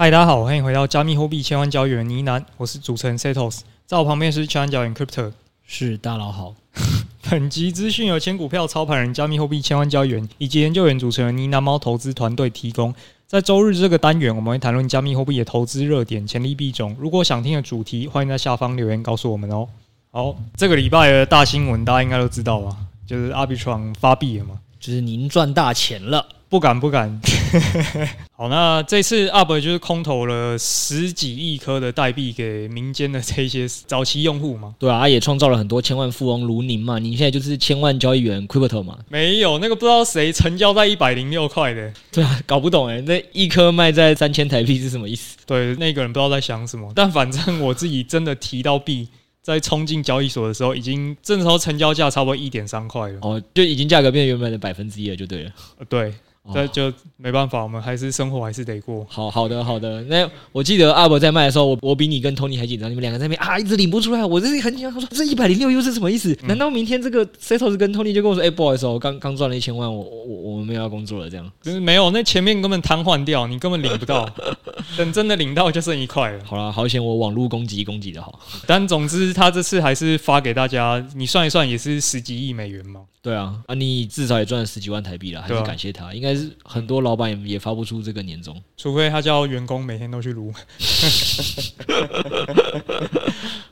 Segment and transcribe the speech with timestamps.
[0.00, 5.30] 嗨，大家好，欢迎回到加密货币千万交易员呢喃，我是主持人 Setos，在我旁边是千万交易员 Crypto，
[5.62, 6.54] 是大佬好。
[7.28, 12.94] 本集资讯由千股票操盘人、加密货币千万交易员以及研究员主持人呢喃猫投资团队提供。
[13.26, 16.96] 在周日这个单元，我们会谈论加密货币的投资热点、潜力币种。
[16.98, 19.68] 如果想听的主题，欢迎在下方留言告诉我们哦。
[20.10, 22.74] 好，这个礼拜的大新闻大家应该都知道吧？
[23.06, 26.26] 就是 Arbitrum 发币了嘛，就是您赚大钱了。
[26.48, 27.20] 不敢不敢，
[28.32, 34.74] 好，那这次 Arb 就是空投了十几亿颗的代币给民间的这些早期用户嘛？
[34.78, 36.98] 对啊，也创造了很多千万富翁如您嘛。
[36.98, 38.98] 您现在就是千万交易员 Crypto 嘛？
[39.08, 41.92] 没有，那个不知道谁成交在一百零六块的。
[42.12, 45.36] 对啊，搞不懂哎、欸，那一颗卖在三千台币是什么意思？
[45.46, 46.92] 对，那个人不知道在想什么。
[46.94, 49.08] 但反正我自己真的提到币。
[49.42, 53.18] 在冲进交易所的时候，已经正时候成交价差不多一点三块了。
[53.22, 55.50] 哦，就已经价格变原本的百分之一了，就对了。
[55.78, 56.12] 呃，对。
[56.52, 59.06] 这就没办法，我们还是生活还是得过。
[59.08, 64.92] 好好的好的，那我记得阿伯在卖的时候，我我比你跟 Tony 还紧张，你们两个在那边啊，一直领不出来，我这里很紧张。
[64.92, 66.36] 他说这一百零六又是什么意思？
[66.44, 71.52] 难道明天这个 Setos 跟 Tony 就跟我说，哎、欸，不好意思，我刚刚赚了一千万，我我我们没有要工作了，这样？
[71.62, 74.28] 就是没有，那前面根本瘫痪掉，你根本领不到。
[74.96, 76.44] 等真的领到就剩一块了。
[76.44, 78.40] 好了，好险我网络攻击攻击的好。
[78.66, 83.02] 但总之他这次还是发给大家，你算一算也是十几亿美元嘛。
[83.22, 86.06] 对啊，啊，你至少也赚了十几万台币了，还是感谢他。
[86.06, 90.52] 啊、应该是很多老板也也发不出这个年终，除非他叫员工每天都去撸。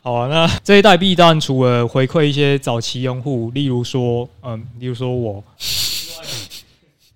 [0.03, 5.45] 好啊，那这一代币当然除了回馈一些早期用户，例如说，嗯，例如说我，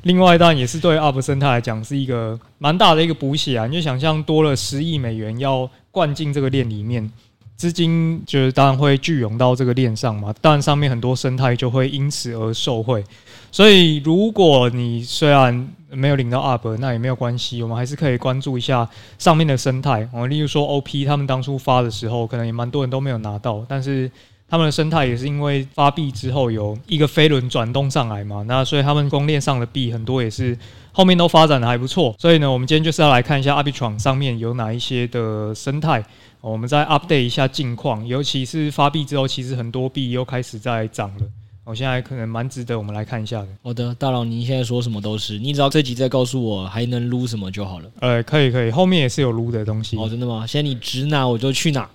[0.03, 3.67] 另外当然也是对 UP 生态来讲是一个蛮大的一个补血啊。
[3.67, 7.11] 你就想象多了十亿美元要灌进这个链里面。
[7.55, 13.05] 资金就是当然会聚拢到这个链上嘛，当然上面很多生态就会因此而受惠。
[13.53, 20.09] 所以如果你虽然没有领到 Arb，那也没有关系，我们还是可以关注一下上面的生态。
[20.13, 24.11] 哦，例如说 OP 他们当初发的时候，可能也蛮多人都没有拿到，但是
[24.49, 30.57] 他们的生态也是因为发币之后有一个飞轮转动上来嘛，那所以他们公链上的币很多也是
[30.93, 32.15] 后面都发展的还不错。
[32.19, 36.03] 所以呢，我们今天就是要来看一下 Arbitron 上面有哪一些的生态。
[36.41, 41.27] 我们再 update 一下近况，尤其是发币之后，其实很多币又开始在涨了。
[41.65, 43.49] 我现在可能蛮值得我们来看一下的。
[43.63, 47.89] 好的，大佬，您现在说什么都是，你只要这集再告诉我还能撸什么就好了。
[48.01, 49.97] 呃，可以可以，后面也是有撸的东西。
[49.97, 50.45] 哦，真的吗？
[50.45, 51.89] 现在你指哪我就去哪，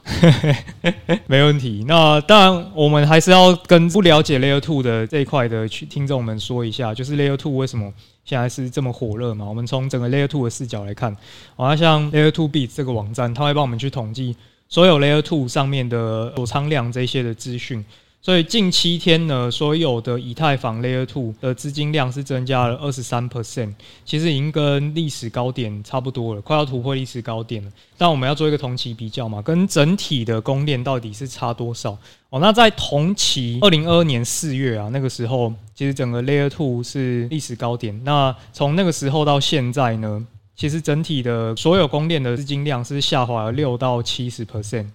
[1.27, 1.83] 没问题。
[1.85, 7.91] 那当然，我们还是要跟不了解 Layer Two 的这一块的去听众们说一下，就是 Layer Two 为什么
[8.23, 9.45] 现在是这么火热嘛？
[9.45, 11.13] 我们从整个 Layer Two 的视角来看，
[11.57, 14.33] 好像 Layer Two Beats 这个网站，它会帮我们去统计。
[14.69, 17.83] 所有 Layer Two 上面的锁仓量这些的资讯，
[18.27, 23.73] 所以近七天呢，所有的以太坊 Layer Two 的资金量是增加了二十三 percent，
[24.03, 27.71] 其实已经跟历史高点差不多了，快要突破历史高点了。
[27.97, 31.97] 但我们要做一个同期比较嘛，跟整体的供链到底是差多少？
[32.29, 37.97] 哦，那在同期二零二二年四月啊，那个时候其实整个 Layer Two 是历史高点。
[38.03, 40.27] 那从那个时候到现在呢？
[40.53, 44.87] 其实整体的所有供链的资金量是下滑了六到七十 percent，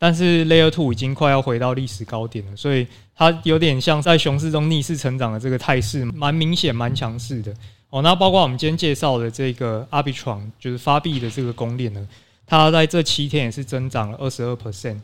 [0.00, 2.86] 但是 Layer Two 已经快要回到历史高点了，所以
[3.16, 7.52] 它有点像在熊市中逆势成长的这个态势，蛮明显、蛮强势的。
[7.90, 12.06] 哦，那包括我们今天介绍的这个 Arbitron，就是发币的这个公链呢，
[12.46, 14.98] 它在这七天也是增长了二十二 percent。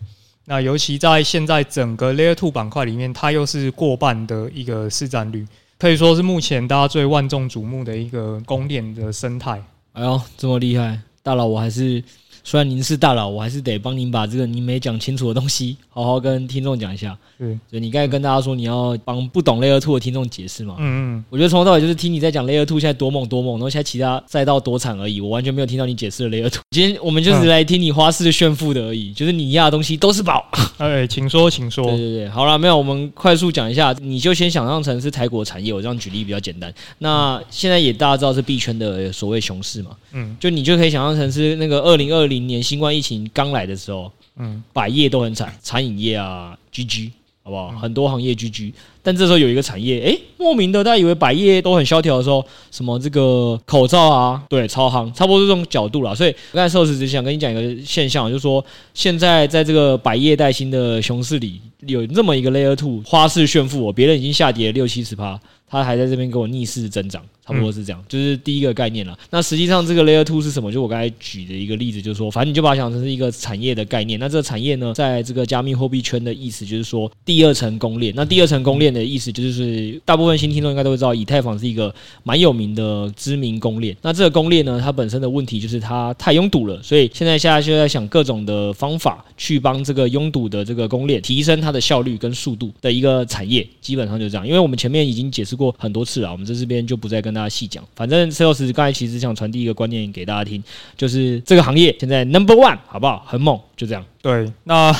[0.44, 5.44] 那尤其在现在整个 Layer Two 板块里面，它又是过半的一个市占率，
[5.76, 9.60] 可以说是目前大家最万众瞩目的一个公链的生态。
[9.94, 12.00] 哎呦，这么厉害，大佬，我还是。
[12.46, 17.16] 虽然您是大佬，我还是得帮您把这个您没讲清楚的东西 好好跟听众讲一下。
[17.38, 20.76] 嗯，就你刚才跟大家说你要帮不懂 Layer Two 的听众解释嘛。
[20.78, 21.24] 嗯嗯。
[21.30, 25.20] 我觉得从头到尾就是听你在讲 Layer Two 现在多猛多猛，然后现在其他赛道多惨而已。
[25.20, 26.60] 我完全没有听到你解释的 Layer Two。
[26.70, 30.44] 今天我们就是来听你花式的炫富的而已，就是你压的东西都是宝。
[30.76, 31.86] 哎，请说，请说。
[31.86, 36.72] 对对对，好了，没有，我们快速讲一下，你就先想象成是台国产业，我这样举例比较简单。
[36.98, 39.92] 那现在也大家知道是币圈的所谓熊市嘛。
[40.14, 40.34] 嗯。
[40.40, 43.30] 就你就可以想象成是那个二零二零年新冠疫情。
[43.34, 47.10] 刚来的时候，嗯，百业都很惨，餐饮业啊，GG，
[47.42, 47.68] 好不好？
[47.72, 48.72] 很多行业 GG，
[49.02, 56.14] 但这时候有一个产业，诶、欸，莫名的，大家以为百业都很萧条的时候，什么这个口罩啊，对，超夯，差不多是这种角度啦。
[56.14, 58.64] 所以我刚才 Setos 只想跟你讲一个现象，就是说，
[58.94, 65.38] 现在在这个百业待兴的熊市里，有这么一个 Layer Two 花式炫富，别人已经下跌了六七十趴，
[65.68, 67.22] 它还在这边给我逆势增长。
[67.46, 69.14] 差不多是这样，就是第一个概念了。
[69.28, 70.72] 那实际上这个 Layer Two 是什么？
[70.72, 74.18] 就我刚才举的一个例子，就是说，反正你就把它想成是一个产业的概念。
[74.18, 78.14] 那这个产业呢，在这个加密货币圈的意思就是说，第二层公链。
[78.16, 83.94] 那第二层公链的意思就是，大部分新听众应该都会知道，以太坊是一个蛮有名的知名公链。
[84.00, 93.68] 那这个公链呢，它本身的问题就是它太拥堵了，所以现在现在就在想各种的方法去帮这个拥堵的这个公链提升它的效率跟速度的一个产业。
[93.82, 97.34] 基本上就这样，因为我们前面已经解释过很多次了，我们在这边就不再跟。
[97.34, 100.62] 大家细讲，反正 Sales 刚才其实想传递一个观念给大家听，
[100.96, 103.24] 就是这个行业现在 Number One 好不好？
[103.26, 104.04] 很猛，就这样。
[104.22, 104.92] 对，那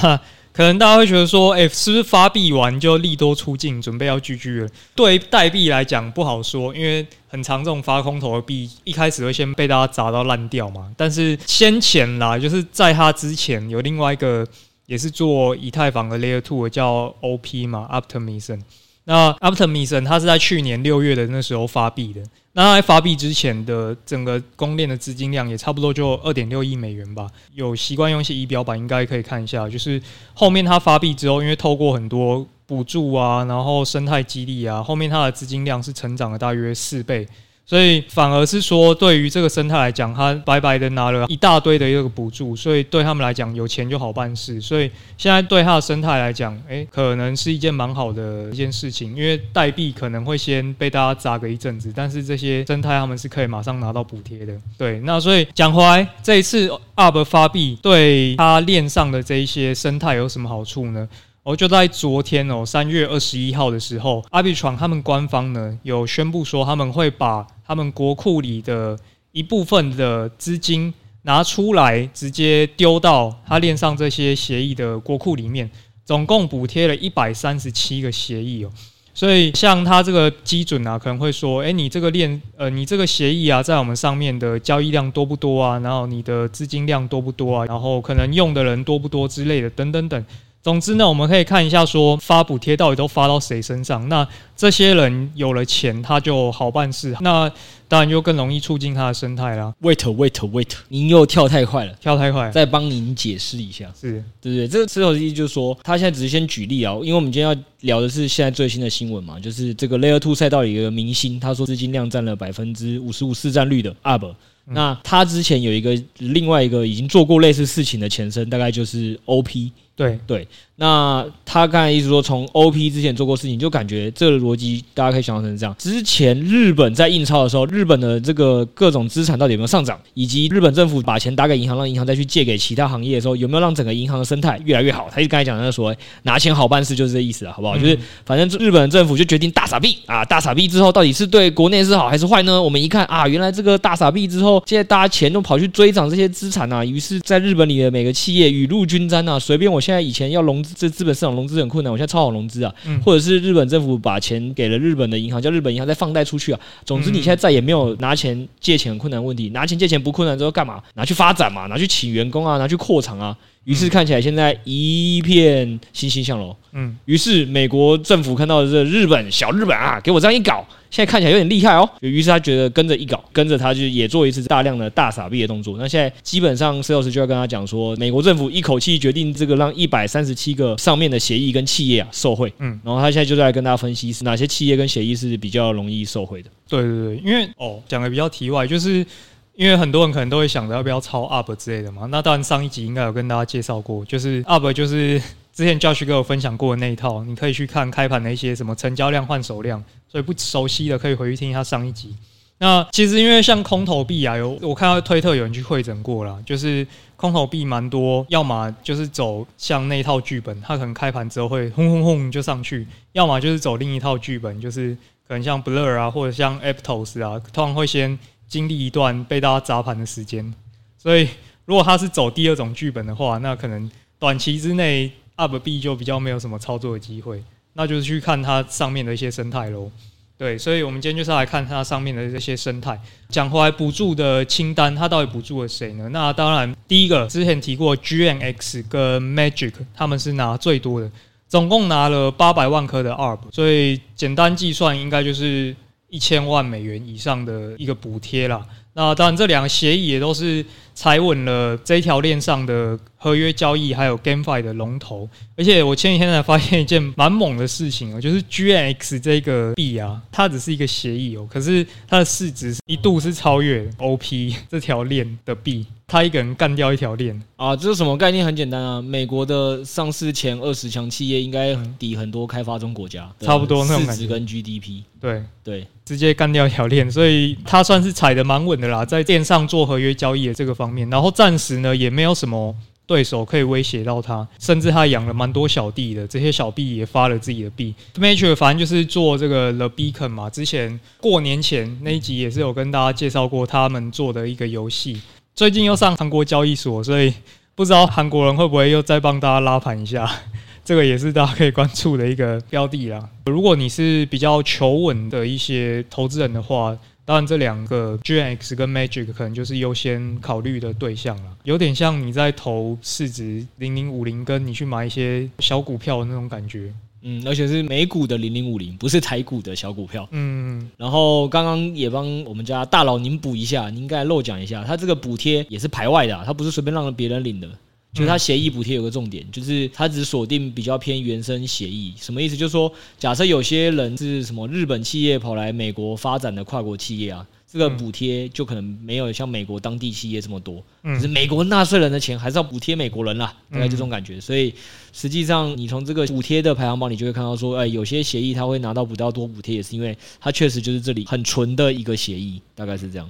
[0.52, 4.68] 可能大家会觉得说，哎、是不是发币完就利多出尽，准备要聚聚了？
[4.96, 10.92] 对代币来讲不好说，因为很常这种发空头的币，一开始会先被大家砸到烂掉嘛。
[10.96, 14.44] 但是先前啦，就是在它之前有另外一个
[14.86, 18.58] 也是做以太坊的 Layer Two 叫 OP 嘛，Optimism。
[19.04, 22.22] 那 Optimism 它是在去年六月的那时候发币的。
[22.52, 27.28] 那在发币之前的整个公链的资金量也差不多就二点六亿美元吧。
[27.52, 29.68] 有习惯用一些仪表板，应该可以看一下。
[29.68, 30.00] 就是
[30.32, 37.26] 后面它发币之后，因为透过很多补助啊，然后生态激励啊，后面它的资金量是成长了大约四倍。
[37.66, 44.60] 所以反而是说，对于这个生态来讲，他白白的拿了一大堆的一个补助，所以对他们来讲，有钱就好办事。
[44.60, 54.54] 所以现在对他的生态来讲，诶、可能是一件蛮好的一件事情，因为代币可能会先被大家砸个一阵子，但是这些生态他们是可以马上拿到补贴的。
[54.76, 61.08] 对，那所以讲回来，这一次 up 发币对他链上的这一些生态有什么好处呢？
[61.44, 68.98] 哦，就在昨天哦，三月二十一号的时候，Arbitrum 他们官方呢有宣布说，他们会把他们国库里的
[69.30, 70.94] 一部分的资金
[71.24, 75.70] 拿出来，直接丢到他链上这些协议的国库里面，
[76.06, 78.70] 总共补贴了一百三十七个协议哦。
[79.12, 85.78] 所以像他这个基准啊，可能会说，诶，你这个链，呃，你这个协议啊，在我们上面的交易量多不多啊？
[85.80, 87.66] 然后你的资金量多不多啊？
[87.66, 90.24] 然后可能用的人多不多之类的，等等等。
[90.64, 94.08] 总之呢，我们可以看一下，说发补贴到底都发到谁身上。
[94.08, 94.26] 那
[94.56, 97.46] 这些人有了钱，他就好办事，那
[97.86, 99.74] 当然就更容易促进他的生态啦。
[99.82, 103.92] Wait, wait, wait，您又跳太快了，跳太快，再帮您解释一下。
[103.94, 104.66] 是对不对？
[104.66, 114.34] 这个石头的意思就是说，他现在只是先举例啊，因为我们今天要聊的是现在最新的新闻嘛，就是这个 Layer Two 赛道一个明星，他说资金量占了百分之五十五市占率的 Arb。
[114.66, 119.70] 那他之前有一个另外一个已经做过类似事情的前身，大概就是 OP。
[119.96, 120.44] 对对，
[120.74, 135.08] 那他刚才意思说，从 OP 之前做过事情，就感觉这个逻辑大家可以想象成这样：之前日本在印钞的时候，日本的这个各种资产到底有没有上涨，以及日本政府把钱打给银行，让银行再去借给其他行业的时候，有没有让整个银行的生态越来越好？
[135.12, 135.94] 他就刚才讲的说，
[136.24, 137.78] 拿钱好办事，就是这意思了，好不好？
[137.78, 137.96] 就是
[138.26, 142.60] 反正日本政府就决定大傻逼啊，大傻逼之后到底是对国内是好还是坏呢？
[142.60, 149.83] 我们一看啊，原来这个大傻逼之后，现在大家钱都跑去追涨这些资产啊，于是在日本里的每个企业雨露均沾啊，随便我。
[149.84, 152.74] 现在以前要融资，这资本市场融资很困难，我现在超好融资啊！
[153.04, 156.60] 或者是日本政府把钱给了日本的银行，叫日本银行再放贷出去啊。
[156.86, 160.82] 总之，你现在再也没有拿钱借钱很困难问题，拿钱借钱不困难之后干嘛？
[160.94, 163.36] 拿去发展嘛，拿去请员工啊，拿去扩厂啊。
[163.64, 166.54] 于是看起来现在一片欣欣向荣。
[166.72, 171.88] 嗯，于是美国政府看到的这日本小日本啊，给我这样一搞，现在看起来有点厉害哦。
[172.00, 175.76] 于是他觉得跟着一搞，跟着他就也做一次大量的大傻逼的动作。
[175.78, 182.52] 那现在基本上 Sales 就要跟他讲说，美国政府一口气决定这个让一百三十七个上面的协议跟企业啊受贿。
[182.58, 186.50] 嗯，然后他现在就在跟大家分析是哪些企业跟协议是比较容易受贿的。
[186.68, 189.06] 对对对，因为哦讲的比较题外，就是。
[189.54, 195.20] 因为很多人可能都会想着要不要抄 up 之类的嘛，那当然上一集应该有跟大家介绍过，就是 up 就是
[195.52, 202.16] 之前 Josh 哥有分享过的那一套，你可以去看开盘的一些什么成交量换手量，所以不熟悉的可以回去听一下上一集。
[202.58, 206.84] 那其实因为像空投币啊，有我看到推特有人去会诊过了，就是
[207.16, 214.96] 空投币蛮多，要么就是走像那一套剧本，它可能开盘之后会轰轰轰就上去，要么就是走另一套剧本，就是
[215.28, 218.18] 可能像 Blur 啊或者像 Aptos 啊，通常会先。
[218.48, 220.54] 经历一段被大家砸盘的时间，
[220.96, 221.28] 所以
[221.64, 229.90] 如果他是走第二种剧本的话，那可能短期之内 UP B 就比较没有什么操作的机会，那就是去看它上面的一些生态喽。
[230.36, 233.00] 对，所以我们今天就是来看它上面的这些生态。
[233.28, 236.08] 讲回来，补助的清单，它到底补助了谁呢？
[236.10, 241.10] 那当然，第一个之前提过 GNX 跟 Magic，他们是拿最多的，
[241.48, 245.74] 总共拿了八百万颗的 Arb，所以简单计算，应该就是。
[246.14, 255.28] 一千万美元以上的一个补贴啦，那当然这两个协议也都是踩稳了这一条链上的合约交易，还有 GameFi 的龙头。
[255.56, 265.86] 而且我前几天才发现一件蛮猛的事情哦，就是 GNX 这个币啊，它只是一个协议哦，可是它的市值一度是超越 OP 这条链的币。
[266.06, 267.74] 他一个人干掉一条链啊！
[267.74, 268.44] 这是什么概念？
[268.44, 275.02] 很简单啊，美国的上市前二十强企业应该抵很多开发中国家，差不多那种市值跟 GDP。
[275.18, 281.08] 对对，直接干掉一条链，所以他算是踩的蛮稳的啦，在链上做合约交易的这个方方面。
[281.08, 282.74] 然后暂时呢，也没有什么
[283.06, 287.94] 对手可以威胁到他，甚至他养了蛮多小弟的，这些小弟也发了自己的币。
[288.16, 295.20] m a t r 反正就是做这个 The Beacon 嘛，之前过年前那一集也是有跟大家介绍过他们做的一个游戏。
[295.54, 297.32] 最近又上韩国交易所，所以
[297.74, 300.28] 不知道韩国人会不会又再帮大家拉盘一下，
[300.84, 303.28] 这个也是大家可以关注的一个标的啦。
[303.46, 311.56] 如果你是比较求稳的一些投资人的话，当然这两个 GNX 跟 Magic 可能就是优先考虑的对象了。
[311.62, 316.92] 有点像你在投市值零零五零，跟你去买一些小股票的那种感觉。
[317.26, 320.28] 嗯，而且是美股的零零五零，不是台股的小股票。
[320.32, 327.68] 嗯，然后刚刚也帮我们家大佬您补一下，您应该漏讲一下，他这个补贴也是排外的，啊，他不是随便让别人领的。
[328.14, 332.14] 就是它协议补贴有个重点，就是它只锁定比较偏原生协议。
[332.16, 332.56] 什么意思？
[332.56, 337.46] 就是说，假设有些人是什么日本企业跑来美国发展的跨国企业啊。
[337.66, 344.40] 这个补贴就可能没有像美国当地企业这么多，嗯，是美国纳税人的钱还是要补贴美国人啦，大概这种感觉。
[344.40, 344.72] 所以
[345.12, 353.28] 实际上你从这个补贴的排行榜，你就会看到说，哎，有些协议他会拿到比较多补贴，也是因为它确实就是这里很纯的一个协议，大概是这样。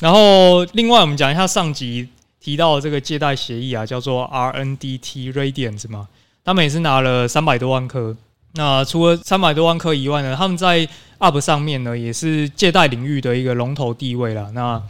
[0.00, 2.08] 然后另外我们讲一下上集
[2.46, 6.06] 提到这个借贷协议啊，叫做 RNDT Radiant 嘛，
[6.44, 8.16] 他们也是拿了三百多万颗。
[8.54, 10.88] 那除了三百多万颗以外呢，他们在
[11.18, 14.52] UP 上面呢也是借贷领域的一个龙头地位了。
[14.52, 14.80] 那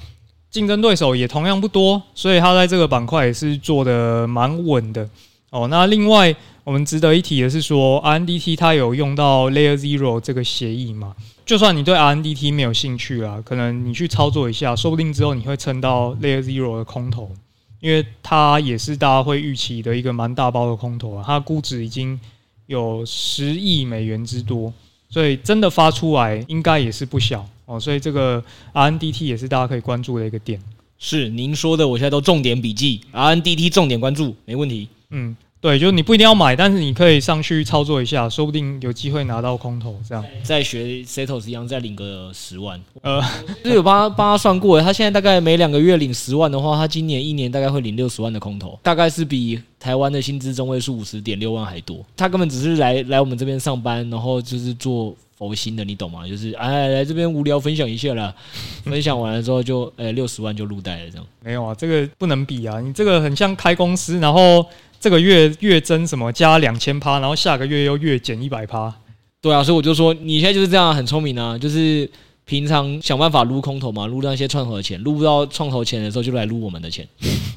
[0.50, 5.08] 竞争对手也同样不多，所以他在这个板块也是做的蛮稳的
[5.48, 5.66] 哦。
[5.68, 11.14] 那另外我们值得一提的是说，RNDT 它有用到 Layer Zero 这个协议嘛？
[11.46, 17.32] 就算你对 RNDT 没有兴趣啦，可能你去操作一下，说不定之后你会蹭到 Layer Zero 的空头，
[17.80, 22.18] 因为它也是大家会预期的一个蛮大包的空头啊，它估值已经。
[22.66, 24.72] 有十亿美元之多，
[25.08, 27.78] 所以真的发出来应该也是不小哦。
[27.78, 28.42] 所以这个
[28.72, 30.60] RNDT 也是大家可以关注的一个点。
[30.98, 34.88] 是您说的，我现在都重点笔记，RNDT 重点关注，没问题。
[35.10, 35.36] 嗯。
[35.58, 39.96] 对，就是你不一定要买，但是你可以上去操作一下，说不定有机会拿到空头。
[40.08, 42.80] 这样再学 Setos 一样，再领个十万。
[43.02, 43.20] 呃，
[43.64, 52.04] 就是有帮他帮他算过，他现在大概每两个月领十万的话，他今年一年大概会领六十万的空头，大概是比台湾的薪资中位数五十点六万还多。
[52.16, 56.28] 他根本只是来来我们这边上班，然后就是做佛心的，你懂吗？
[56.28, 58.32] 就是哎来这边无聊分享一下啦，
[58.84, 64.64] 分享完了之后就哎六十万就入袋了，这样没有啊，这个不能比啊，你这个很像开公司，然后。
[64.98, 68.92] 这个月月增什么加两千趴，然后下个月又月减一百趴，
[69.40, 72.10] 对啊，所以我就说你现在就是这样，很聪明啊，就是
[72.44, 77.06] 平常想办法撸空头嘛，撸那些创投的钱，撸不到创投钱的时候就来撸我们的钱，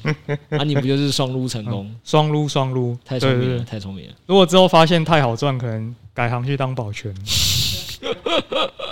[0.50, 1.90] 啊，你不就是双撸成功？
[2.04, 4.12] 双撸双撸，太聪明了，太聪明了。
[4.26, 7.14] 如果之后发现太好赚，可能改行去当保全。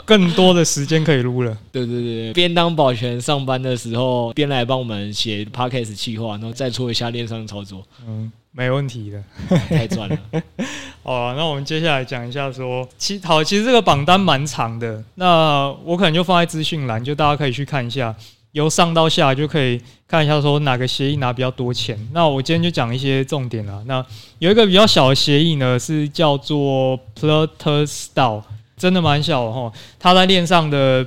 [0.09, 1.55] 更多的时间可以撸了。
[1.71, 7.87] 对对对，边当保全上班的时候，边来帮我们写 Podcast 企划，然后再做一下链上操作。
[8.07, 9.23] 嗯，没问题的，
[9.69, 10.19] 太赚了。
[11.05, 18.17] 好，那我们接下来讲一下说，其好，其实这个榜单蛮长的，那我可能就放在资讯栏，就大家可以去看一下，
[18.53, 21.99] 由上到下就可以看一下说哪个协议拿比较多钱。
[22.15, 23.85] 那我今天就讲一些重点了。
[23.87, 24.03] 那
[24.39, 28.43] 有一个比较小的协议呢，是叫做 Plutterstyle。
[28.79, 31.05] 真的蛮小的哈，他在链上的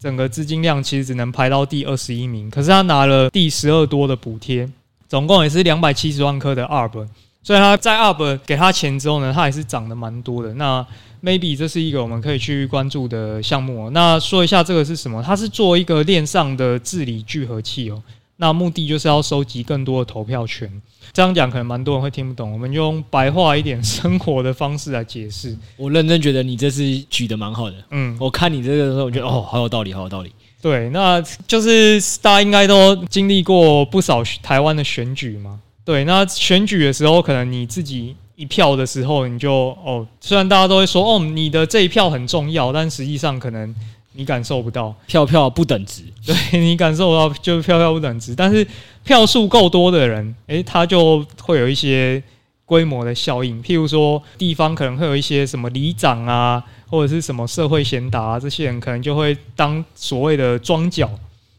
[0.00, 4.68] 整个资金量其实只能排到第二十一名，可是他拿了第十二多的补贴，
[5.08, 7.06] 总共也是两百七十万颗的 ARB，
[7.42, 10.52] 所以他在 ARB 给他钱之后呢，他也是涨得蛮多的。
[10.54, 10.84] 那
[11.22, 13.88] maybe 这是一个我们可以去关注的项目。
[13.90, 15.22] 那说一下这个是什么？
[15.22, 18.02] 它是做一个链上的治理聚合器哦，
[18.36, 20.82] 那目的就是要收集更多的投票权。
[21.12, 25.56] 这样讲可能蛮多人会听不懂，我们用白话一点生活的方式来解释。
[25.76, 30.32] 我认真觉得你这次举得蛮好的，嗯，我看你这个的时候，我觉得哦，好有道理，好有道理。
[30.60, 35.60] 对，那就是大家应该都经历过不少台湾的选举嘛。
[35.84, 39.52] 对，那选举的时候，可能你自己一票的时候，你就
[39.84, 43.74] 哦，虽然大家都会说哦，你的这一票很重要，但实际上可能。
[44.14, 48.66] 你感受不到票票不等值，对，你感受不到就是票票不等值，但是
[49.04, 52.22] 票数够多的人，诶，他就会有一些
[52.66, 53.62] 规模的效应。
[53.62, 61.10] 譬如说，地方可能会有一些什么里长啊，或者是什么社会贤达啊，这些人可能就会当所谓的庄脚。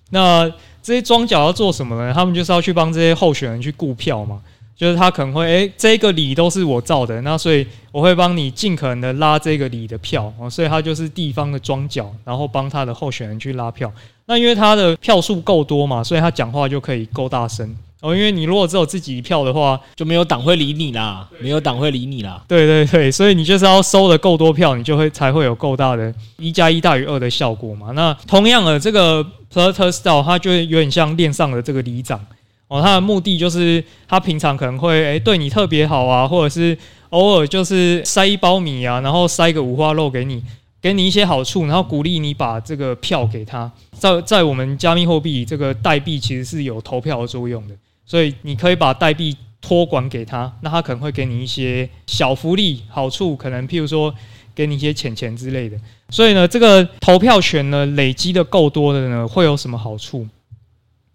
[0.10, 0.48] 那
[0.82, 2.14] 这些庄脚要做什么呢？
[2.14, 4.42] 他们就是要去帮这些候选人去顾票嘛。
[4.76, 13.92] 就是他可能会，诶、欸，这个里都是我造的，那所以我会帮你尽可能的拉这个里的票哦，所以他就是地方的庄脚，然后帮他的候选人去拉票。
[14.26, 18.16] 那因为他的票数够多嘛，所以他讲话就可以够大声哦。
[18.16, 22.44] 因为你如果只有自己一票的话，就没有党会理你啦，没有党会理你啦。
[22.48, 27.92] 对对对，所以你就是要收的够多票，你就会才会有够大的一加一大于二的效果嘛。
[27.92, 32.20] 那同样的，这个 Flutter Style 它就有点像链上的这个里长。
[32.68, 36.76] 哦，他的目的就是他平常可能会诶、对你特别好啊，或者是
[37.10, 40.42] 偶尔就是塞一包米啊，然后塞个五花肉给你，
[40.82, 43.72] 给你一些好处，然后鼓励你把这个票给他。
[43.92, 54.14] 在在我们加密货币，这个代币其实是有投票的作用的，所以你可以把代币托管给他，那他可能会给你一些小福利好处，可能譬如说
[54.56, 55.78] 给你一些钱钱之类的。
[56.10, 60.28] 所以呢，这个投票权呢累积的够多的呢，会有什么好处？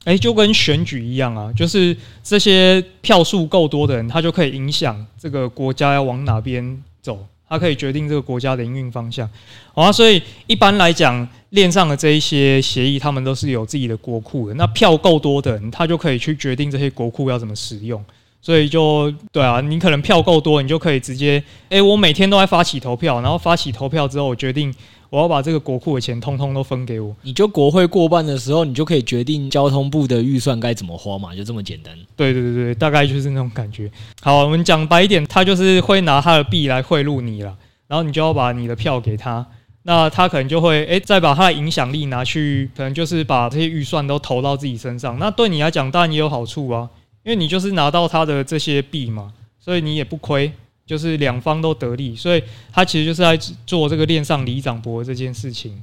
[0.09, 9.29] 哎，就跟选举一样啊，就是这些票数够多的人，他就可以影响这个国家要往哪边走，他可以决定这个国家的营运方向。
[9.75, 14.55] 好啊，所以一般来讲，链上的这一些协议，他们都是有自己的国库的。
[14.55, 18.03] 那票够多的人，他就可以去决定这些国库要怎么使用。
[18.49, 24.75] 所以就对啊，你可能票够多，你就可以直接，哎，我每天都在发起投票，然后发起投票之后，我决定。
[25.11, 27.15] 我要把这个国库的钱通通都分给我。
[27.23, 31.95] 你就国会过半的时候，你就可以决定交通部的预算该怎么花嘛，就这么简单。
[32.17, 33.91] 对对对对，大概就是那种感觉。
[34.23, 37.55] 好，我们讲白一点，他就是会拿他的币来贿赂你了，
[37.87, 39.47] 然后你就要把你的票给他，
[39.83, 45.19] 那他可能就会诶再把他的影响力拿去，可能就是把这些预算都投到自己身上。
[45.19, 46.87] 那对你来讲当然也有好处啊，
[47.29, 49.31] 因为你就是拿到他的这些币嘛，
[49.61, 50.51] 所以你也不亏。
[50.87, 52.43] 就是两方都得利，所以
[52.73, 55.79] 他其实就是在做这个链上里长博这件事情。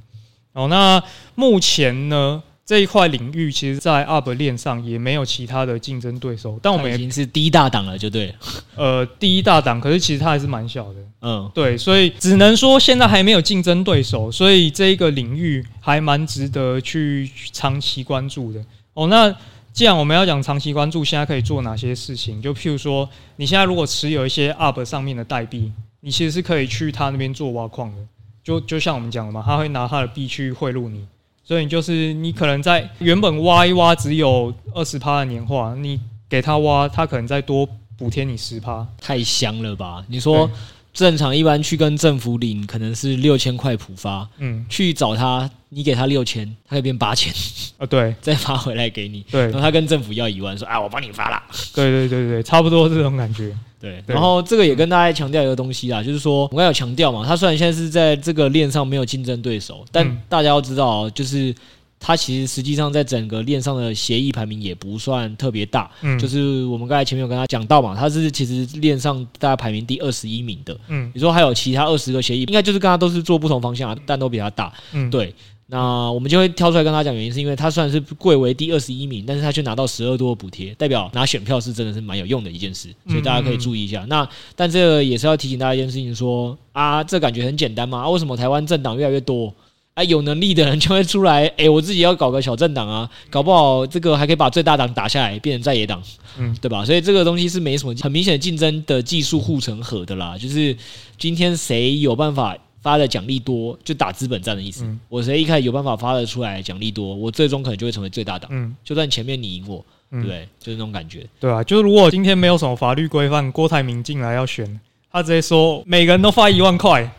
[0.54, 1.00] 哦，那
[1.36, 6.60] 目前呢这一块领域，其实，在 Arb 链上也没有其他的竞争对手。
[6.60, 8.34] 但我们已经是第一大档了，就对了。
[8.76, 11.00] 呃，第一大档，可是其实它还是蛮小的。
[11.22, 18.60] 嗯，对，所以只能说现在还没有竞争对手，所以这一个领域还蛮值得去长期关注的。
[18.96, 19.32] 哦，那。
[19.76, 22.42] 既然我们要讲长期关注，现在可以做哪些事情？
[22.42, 27.98] 就譬如说，你现在如果持有一些 Arb 上面的代币，你其实是可以去他那边做挖矿的。
[28.42, 31.06] 就就像我们讲的嘛，他会拿他的币去贿赂你，
[31.44, 36.00] 所以你就是你可能在原本挖一挖只有二十趴的年化，你
[36.30, 40.06] 给他挖，他可能再多补贴你十趴，太香了吧？
[40.08, 40.50] 你说。
[40.96, 47.32] 正常一般去跟政府领可能是六千块普发，嗯，去找他，你给他六千，他可以变八千
[47.78, 51.44] 啊，对， 再发回来给你，对，然后他跟政府要一万，说啊，我帮你发了，
[51.76, 54.02] 对对对对，差不多这种感觉，对。
[54.08, 61.54] 然后这个也跟大家强调一个东西啦，就是说我刚才有强调嘛，他虽然现在是在这个链上没有竞争对手，但大家要知道，就是。
[62.00, 75.34] 它其实实际上在整个链上的协议排名也不算特别大，嗯，就是我们刚才前面有跟他讲到嘛，它是其实链上大概排名第二十一名的，嗯，你说还有其他二十个协议，应该就是跟他都是做不同方向，啊但都比他大，嗯，对，
[75.68, 84.06] 那我们就会挑出来跟他讲原因，是因为他虽然是贵为第二十一名，但是他却拿到十二多的补贴，代表拿选票是真的是蛮有用的一件事，所以大家可以注意一下。
[84.08, 89.52] 那但这个也是要提醒大家一件事情说，说啊，这感觉很简单嘛，啊，为什么台湾政党越来越多？
[89.96, 91.48] 哎，有能力的人就会出来。
[91.56, 96.04] 哎，我自己要搞个小政党啊，搞不好这个还可以把最大党打下来，变成在野党，
[96.38, 96.84] 嗯，对吧？
[96.84, 100.38] 所以这个东西是没什么很明显的竞争的技术护城河的啦。
[100.38, 100.76] 就是
[101.18, 104.84] 今天谁有办法发的奖励多，就打资本战的意思。
[104.84, 108.52] 嗯、我谁一开始有办法发的出来奖励多，我最终可能就会成为最大党。
[108.54, 110.46] 嗯，就算前面你赢我，对？
[110.60, 111.26] 就是那种感觉。
[111.40, 114.78] 对啊，就是如果今天没有什么法律规范，郭台铭进来要选，
[115.10, 117.10] 他直接说每个人都发一万块。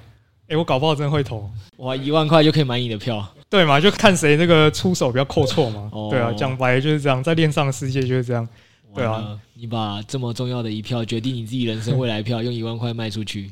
[0.49, 3.81] 哎、欸，我搞不好真的会投，哇，一万块就可以买你的票，对嘛？
[3.81, 5.91] 就看谁那个出手比较扣错嘛。
[5.93, 8.49] 哦、对啊，讲白了就是这样，在链上的世界就是这样。
[8.95, 13.51] 对啊，你把这么重要的一票，决定你自己人生未来票，用一万块卖出去，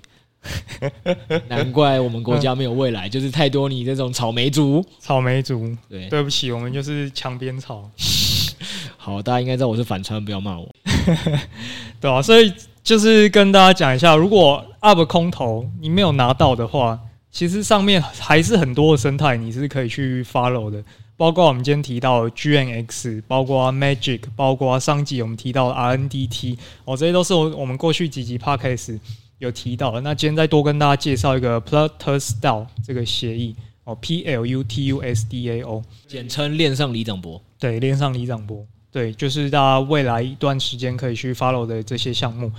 [1.48, 4.86] 难怪我们国家没有未来，就是太多你这种草莓族。
[5.00, 7.90] 草莓族，对，对不起，我们就是墙边草。
[8.96, 10.68] 好，大家应该知道我是反川，不要骂我。
[12.00, 12.52] 对啊，所以。
[12.84, 20.84] 就是跟大家讲一下，如果 Arb 空投你没有拿到的话，其实上面还是很多的生态你是可以去 follow 的，
[21.16, 29.00] 包括我们今天提到的 GNX，包括 Magic，包括上集我们提到的 RNDT，哦，这些都是我我们过去几集 Podcast
[29.38, 30.02] 有提到的。
[30.02, 31.58] 那今天再多跟大家介绍一个
[32.20, 37.40] Style 这个协议哦，P L U T U S D A O，简称链上李长博。
[37.58, 42.52] 对，链上李长博，对，就是大家未来一段时间可以去 follow 的这些项目。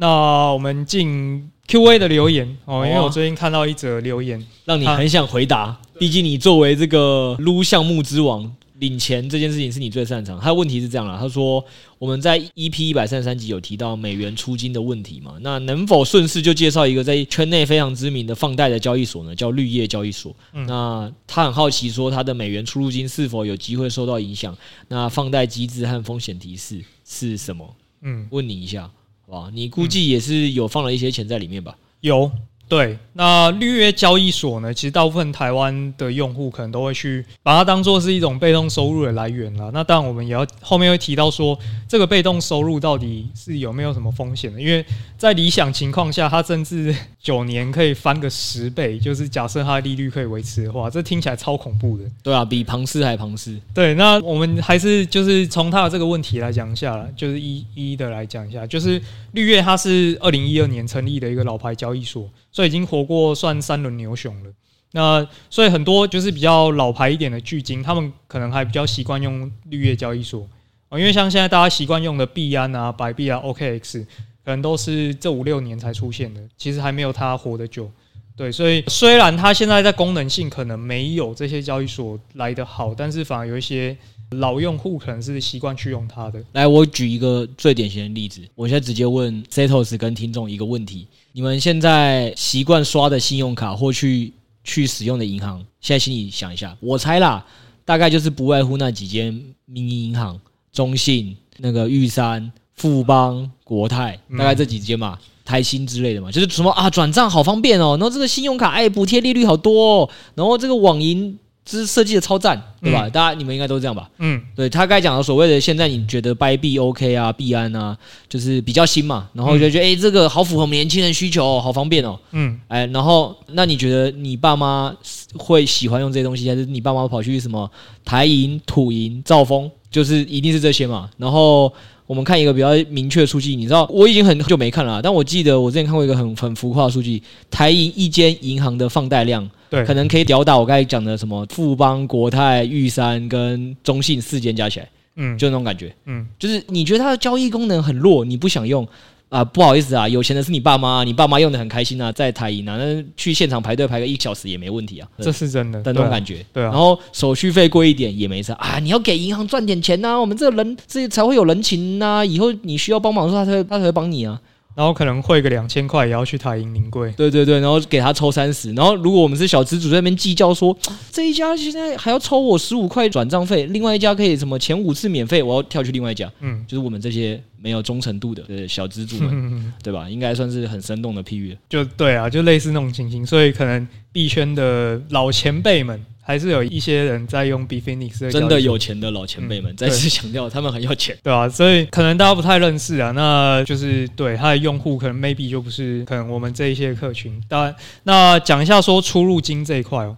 [0.00, 5.76] 那我们进 Q&A 的留言哦，因为我最近看到一则留言，让你很想回答。
[5.98, 10.38] 毕竟你作为这个撸项目之王，领钱这件事情是你最擅长。
[10.38, 11.62] 他的问题是这样啦，他说
[11.98, 15.34] 我们在 EP 一百三十三集有提到美元出金的问题嘛？
[15.40, 19.34] 那能否顺势就介绍一个在圈内非常知名的放贷的交易所呢？
[19.34, 20.32] 叫绿叶交易所。
[20.52, 24.56] 嗯、那他很好奇说，他的美元出入金是否有机会受到影响？
[24.86, 27.74] 那放贷机制和风险提示是什么？
[28.02, 28.88] 嗯，问你一下，
[29.28, 29.50] 哇？
[29.52, 31.76] 你估计也是有放了一些钱在里面吧？
[32.00, 32.30] 有。
[32.68, 34.74] 对，那绿叶交易所呢？
[34.74, 39.70] 其实大部分台湾的用户可能都会去把它当做是一种被动收入的来源了。
[39.72, 44.60] 那当然，我们也要后面会提到说，这个被动收入到底是有没有什么风险的？
[44.60, 44.84] 因为
[45.16, 52.04] 在理想情况下，它甚至九年可以翻个十倍，就是假设它的利率可以维持的话，这听起来超恐怖的。
[52.22, 53.58] 对啊，比庞氏还庞氏。
[53.72, 59.00] 对，那我们还是就是从它的这个问题来讲一下，就是一一的来讲一下，就是
[59.32, 62.28] 绿叶它是二零一二年成立的一个老牌交易所。
[62.58, 64.50] 所以已经活过算三轮牛熊了，
[64.90, 70.44] 那所以很多就是比较老牌一点的巨鲸，他们可能还比较习惯用绿叶交易所
[70.88, 74.04] 啊，因为像现在大家习惯用的币安啊、百币啊、OKX，
[74.44, 77.88] 可能都是这五六年才出现的，其实还没有它活得久。
[78.34, 83.96] 对，所以虽然它现在在功能性可能没有这些交易所来得好，但是反而有一些
[84.32, 86.42] 老用户可能是习惯去用它的。
[86.54, 91.06] 来，我举一个最典型的例子，我现在直接问 Setos 跟听众一个问题。
[91.38, 94.32] 你们现在习惯刷的信用卡或去
[94.64, 97.46] 去使用的银行，现在心里想一下，我猜啦，
[97.84, 99.32] 大概就是不外乎那几间
[99.64, 100.40] 民营银行，
[100.72, 111.38] 中信、那个玉山、富邦、国泰，大概这几间嘛，台新之类的嘛，就是什么啊，转账好方便哦，然后这个信用卡哎，补贴利率好多哦，然后这个网银。
[111.70, 113.06] 这是设计的超赞，对吧？
[113.06, 114.08] 嗯、大家你们应该都是这样吧？
[114.16, 117.94] 嗯，对他该讲的所谓的现在你觉得 Buy 币 OK 啊，币安啊，
[118.26, 122.18] 就是比较新嘛，然后就觉得哎、嗯欸，这个好符合我们年轻人需求、哦，好方便哦。
[122.30, 124.96] 嗯，哎，然后那你觉得你爸妈
[125.36, 127.70] 会喜欢用这些东西，还是你爸妈跑去什么
[128.02, 131.10] 台银、土银、兆丰，就是一定是这些嘛？
[131.18, 131.70] 然后。
[132.08, 148.88] 我们看一个比较明确的数据，你知道我已经很久没看了，但我记得我之前看过一个很很浮夸的数据，台银一间银行的放贷量，对，可能可以吊打我刚才讲的什么富邦、国泰、玉山跟中信四间加起来，嗯，就那种感觉，嗯，就是你觉得它的交易功能很弱，你不想用。
[149.28, 164.40] 啊，不好意思啊，有钱的是你爸妈，你爸妈用的很开心啊，在台银啊，那去现场排队排个一小时也没问题啊，这是真的，那种感觉，对啊，然后手续费贵一点也没事啊，你要给银行赚点钱呐，我们这人这才会有人情呐，以后你需要帮忙的时候，他才他才会帮你啊。
[164.78, 168.72] 然后可能汇个两千块也要去台银临柜，对对对，然后给他抽三十。
[168.74, 170.78] 然后如果我们是小资主在那边计较说，
[171.10, 176.30] 这一家现在还要抽我十五块转账费，另外一家可以什么前五次免费，我要跳去另外一家。
[176.38, 180.08] 嗯，就是我们这些没有忠诚度的小资主们，嗯、对吧？
[180.08, 181.58] 应该算是很生动的譬喻。
[181.68, 183.26] 就对啊，就类似那种情形。
[183.26, 186.00] 所以可能币圈的老前辈们。
[186.28, 191.48] 还是有一些人在用 Be Finix，真的有钱的老前辈们，再次强调他们很有钱，对啊？
[191.48, 197.42] 所以可能大家不太认识啊，那就是对他的用户可能 maybe 就不是可能我们这一些客群。
[197.48, 200.14] 当然，那讲一下说出入金这一块哦。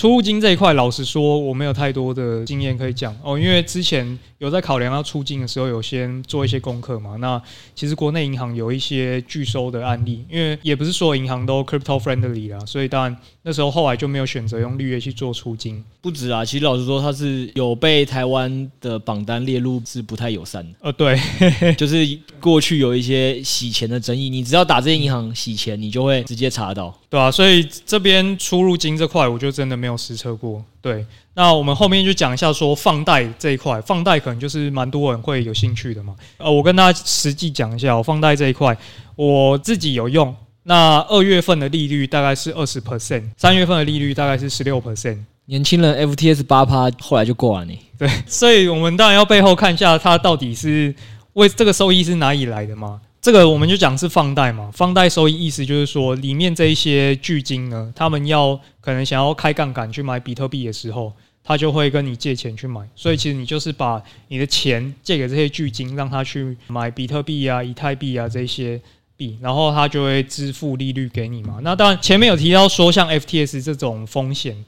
[0.00, 7.16] 出入金这一块，老实说，我没有太多的经验可以讲哦，因为之前有在考量要出金的时候，有先做一些功课嘛。
[7.16, 7.38] 那
[7.74, 15.84] 其实国内银行有一些拒收的案例，因为也不是所有银行都 crypto friendly 啦，所以当然那时候后来就没有选择用绿叶去做出金。
[16.00, 20.70] 不止啊，其实老实说，它是有被台湾的榜单列入是不太友善的。
[20.80, 21.14] 呃，对，
[21.76, 29.89] 就是过去有一些洗钱的争议，你只要打这些银行洗钱，你就会直接查到，对啊，所以这边出入金这块，我就真的没有。
[29.90, 31.04] 没有实测过，对。
[31.34, 36.14] 那我们后面就讲一下说放贷这一块，放贷可能就是蛮多人会有兴趣的嘛。
[36.36, 38.76] 呃，我跟大家实际讲一下，我放贷这一块，
[39.16, 40.32] 我自己有用。
[40.62, 45.18] 那二月份的利率大概是二十 percent，三月份的利率大概是十六 percent。
[45.46, 47.80] 年轻人 FTS 八趴，后来就挂了你。
[47.98, 50.94] 对，所以我们当然要背后看一下，它到底是
[51.32, 53.00] 为这个收益是哪里来的嘛。
[53.22, 61.12] 这个我们就讲是放贷嘛，放贷收益意思就是说，里面这一些巨鲸呢，他们要可能想要开杠杆去买比特币的时候，
[61.44, 68.80] 他就会跟你借钱去买，所以其实你就是把你的钱借给这些巨鲸，让他去买比特币啊、以太币啊这些
[69.18, 71.58] 币，然后他就会支付利率给你嘛。
[71.62, 74.64] 那当然前面有提到说，像 FTS 这种风险。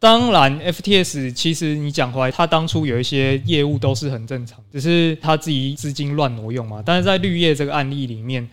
[0.00, 6.82] 当然，FTS 其实你讲回来，他当初有一些业务都是很正常，只是他自己资金乱挪用嘛。
[6.84, 8.48] 但是在绿叶这个案例里面，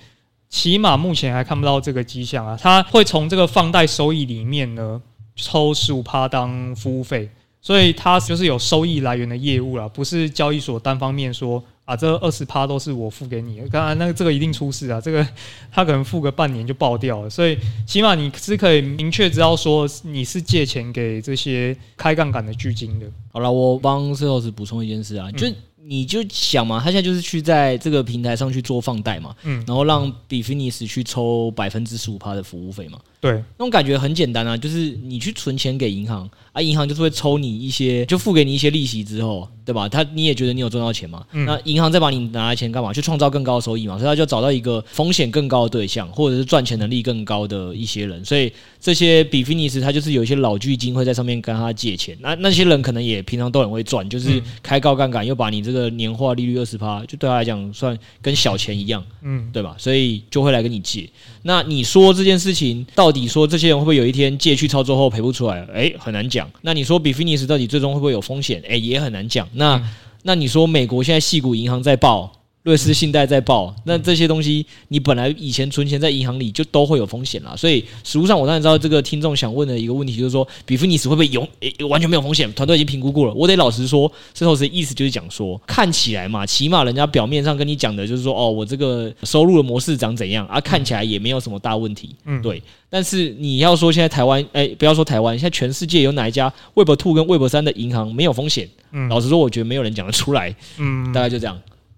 [0.49, 2.59] 起码目前还看不到这个迹象啊。
[2.61, 5.01] 他会从这个放贷收益里面呢
[5.37, 7.29] 抽十五趴当服务费，
[7.61, 15.25] 所以它就是有收益来源的业务啦，不是交易所单方面说啊，这二十趴都是我付给你的，当然那个这个一定出事啊，这个
[15.71, 23.07] 他可能付个半年就爆掉了，所以起码你是可以明确知道说你是借钱给这些开杠杆的巨鲸的。
[23.31, 25.47] 好了，我帮 Setos 补充一件事啊，就。
[25.89, 39.89] 你就想嘛，他现在就是去在这个平台上去做放贷嘛，嗯，然后让 Bitfinex 去抽百分之十五趴的服务费嘛，对，那种感觉很简单啊，就是你去存钱给银行啊，银行就是会抽你一些，就付给你一些利息之后，对吧？
[39.89, 42.93] 他你也觉得你有赚到钱嘛，嗯，那银行再把你拿来钱干嘛？
[42.93, 59.75] 去创造更高的收益嘛，所以他就找到一个风险更高的对象，或者是赚钱能力更高的一些人，所以这些 Bitfinex 他就是有一些老巨金会在上面跟他借钱，那那些人可能也平常都很会赚，就是开高杠杆又把你这个年化利率二十趴，就对他来讲算跟小钱一样，嗯，对吧？
[59.79, 61.09] 所以就会来跟你借。
[61.47, 65.65] 那你说这件事情到底说这些人会不会有一天借去操作后赔不出来？
[65.73, 66.45] 哎，很难讲。
[66.61, 68.61] 那你说 Bitfinex 到底最终会不会有风险？
[68.67, 69.47] 哎，也很难讲。
[69.53, 69.89] 那、嗯、
[70.23, 72.29] 那你说美国现在细股银行在爆？
[72.67, 77.55] 瑞士信贷在爆，那这些东西你本来以前存钱在银行里就都会有风险啦。
[77.55, 82.51] 所以实物上我当然知道这个听众想问的一个问题就是说，比弗尼斯会不会永诶完全没有风险？
[82.51, 83.33] 团队已经评估过了。
[83.33, 92.13] 我得老实说，这头的意思就是讲说，看起来嘛，起码人家表面上跟你讲的就是说，哦，我这个收入的模式长怎样啊，看起来也没有什么大问题。
[92.25, 92.61] 嗯，对。
[92.89, 98.67] 但是你要说现在台湾，诶，不要说台湾，现在全世界有哪一家 Web Two 跟 Web 三的银行没有风险？
[98.91, 100.53] 嗯，老实说，我觉得没有人讲得出来。
[100.77, 101.57] 嗯，大概就这样。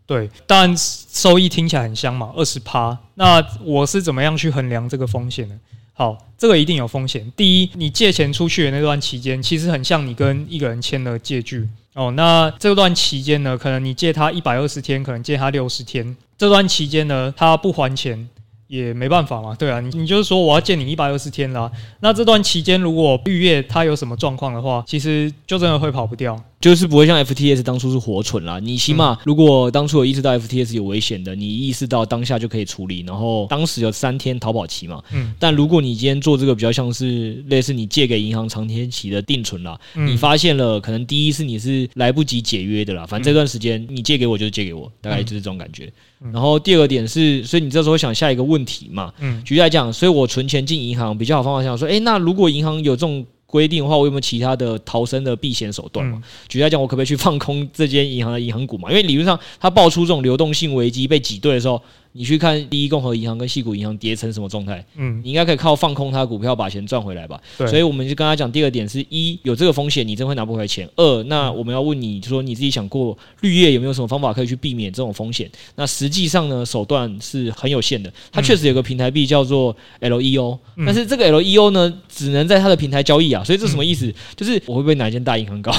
[0.10, 2.98] 对，当然收益听起来很香嘛，二十趴。
[3.14, 5.56] 那我是怎么样去衡量这个风险呢？
[5.94, 7.32] 好，这个一定有风险。
[7.38, 12.10] 第一，你借钱出去的那段期间，其实很像你跟一个人签了借据哦。
[12.18, 16.18] 那这段期间呢，可能你借他一百二十天，可能借他六十天。
[16.40, 18.28] 这段期间呢，他不还钱
[18.66, 19.80] 也没办法嘛，对啊。
[19.80, 21.72] 你你就是说我要借你一百二十天啦。
[22.00, 26.36] 那这段期间如果绿叶他有什么状况的话，其实就真的会跑不掉。
[26.60, 35.02] 就是不会像 FTS 当初是活存啦，你起码如果当初有意识到 FTS 有危险的，你意识到当下就可以处理，然后当时有三天逃跑期嘛。
[35.14, 35.34] 嗯。
[35.40, 45.90] 但如果你今天做这个比较像是类似你借给银行长天期的定存啦，你发现了可能第一是你是来不及解约的啦，反正这段时间你借给我就是借给我，大概就是这种感觉。
[46.34, 49.14] 然后第二个点是，所以你这时候想下一个问题嘛？
[49.20, 49.42] 嗯。
[49.46, 53.26] 举例来讲，所以我存钱进银行比较好方法，想说，诶，那如果银行有这种。
[53.50, 56.22] 规定的话，我有没有其他的逃生的避险手段嘛？
[56.48, 58.90] 举例来讲，我可不可以去放空这间银行的银行股嘛？
[58.90, 61.82] 因为理论上，它爆出这种流动性危机被挤兑的时候。
[62.20, 64.86] 你去看第一共和银行跟细谷银行跌成什么状态？
[64.98, 67.40] 嗯，你应该可以靠放空它股票把钱赚回来吧？
[67.58, 70.86] 对，所以我们就跟他讲，第二点是一有这个风险，你真会拿不回来钱。
[70.98, 75.50] 二，那我们要问你说你自己想过绿叶有没有什么方法可以去避免这种风险？
[75.76, 78.12] 那实际上呢，手段是很有限的。
[78.34, 83.42] 它确实有个平台币叫做 LEO，但是这个 LEO 呢，只能在它的平台交易啊。
[83.46, 84.14] 所以这什么意思？
[84.36, 85.74] 就是我会不会哪一间大银行搞？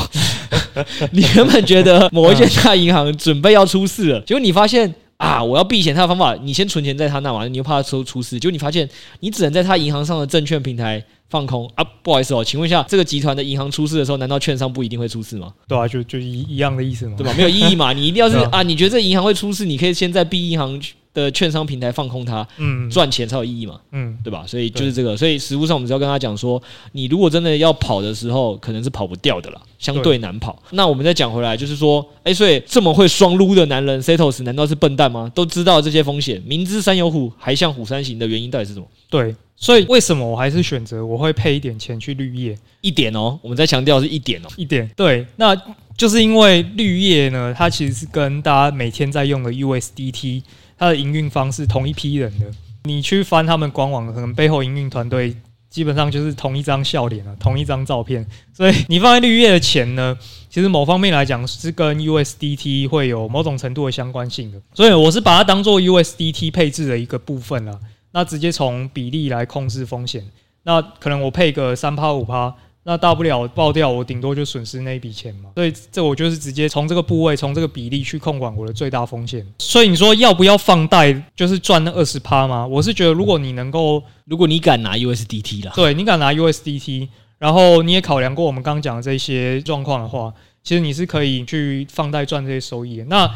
[1.12, 4.94] 你原本觉得某一间大银行准备要出事了，结果你发现。
[5.20, 5.44] 啊！
[5.44, 8.88] 我要避险，他的方法，你先存钱在他那嘛，你又怕他出出事，就你发现
[9.20, 11.84] 你只能在他银行上的证券平台放空啊！
[12.02, 15.52] 不好意思哦，请问一下，这个集团的银行出事的时候，难道券商不一定会出事吗？
[15.68, 17.34] 对啊，就就一一样的意思嘛，对吧？
[17.36, 20.80] 没有意义嘛，你一定要是啊，你觉得这银行会出事，你可以先在 B 银行
[21.12, 24.44] 的券商平台放空它，嗯，赚钱才有意义嘛，嗯，对吧？
[24.46, 30.62] 所以就是这个，所以实务上我们只要跟他讲说，你如果真的要跑的时候，可能是跑不掉的啦，相对难跑。
[30.70, 35.30] 那我们再讲回来，就是说，哎，所以这么会双撸的男人，Setos 难道是笨蛋吗？
[35.34, 38.86] 都知道这些风险，明知山有虎，还向虎山行的原因到底是什么？
[39.08, 42.56] 对，所以为什么我还是选择我会配一点钱去绿叶？
[42.82, 44.88] 一点哦，我们再强调是一点哦，一点。
[44.96, 45.60] 对，那
[45.96, 50.42] 就是因为绿叶呢，它其实是跟大家每天在用的 USDT。
[50.80, 52.46] 它的营运方是同一批人的，
[52.84, 55.36] 你去翻他们官网，可能背后营运团队
[55.68, 58.26] 基本上就是同一张笑脸啊，同一张照片。
[58.54, 60.16] 所以你放在绿叶的钱呢，
[60.48, 64.58] 其实某方面来讲是跟 USDT 会有某种程度的相关性的。
[64.72, 67.78] 所以我是把它当做 USDT 配置的一个部分了。
[68.12, 70.24] 那直接从比例来控制风险，
[70.62, 72.54] 那可能我配个三趴五趴。
[72.82, 75.50] 那大不了爆掉，我顶多就损失那一笔钱嘛。
[75.54, 79.46] 所以这我就是直接从这个部位，从这个比例去控管我的最大风险。
[79.58, 82.66] 所以你说要不要放贷，就是赚那二十趴吗？
[82.66, 93.04] 我是觉得，如果你能够，如果你敢拿 USDT 了，对，你敢拿 USDT，然后你也考量过我们刚刚讲的这些状况的话，其实你是可以去放贷赚这些收益的。
[93.04, 93.30] 那